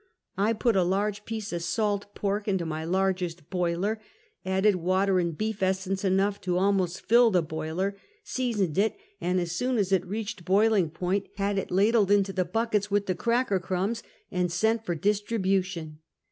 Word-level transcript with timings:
I 0.35 0.53
put 0.53 0.75
a 0.75 0.81
large 0.81 1.25
piece 1.25 1.53
of 1.53 1.61
salt 1.61 2.15
pork 2.15 2.47
into 2.47 2.65
my 2.65 2.83
largest 2.83 3.47
boiler, 3.51 4.01
added 4.43 4.77
water 4.77 5.19
and 5.19 5.37
beef 5.37 5.61
es 5.61 5.81
sence 5.81 6.03
enough 6.03 6.41
to 6.41 6.57
almost 6.57 7.01
fill 7.05 7.29
the 7.29 7.43
boiler, 7.43 7.95
seasoned 8.23 8.79
it, 8.79 8.97
and 9.21 9.39
as 9.39 9.51
soon 9.51 9.77
as 9.77 9.91
it 9.91 10.03
reached 10.03 10.43
boiling 10.43 10.89
point 10.89 11.27
had 11.35 11.59
it 11.59 11.69
ladled 11.69 12.09
into 12.09 12.33
348 12.33 12.33
Half 12.33 12.33
a 12.33 12.33
Oentuky. 12.33 12.35
the 12.35 12.51
buckets 12.51 12.89
with 12.91 13.05
the 13.05 13.23
cracker 13.23 13.59
crumbs, 13.59 14.03
and 14.31 14.51
sent 14.51 14.83
for 14.83 14.95
dis 14.95 15.21
tribution. 15.21 15.97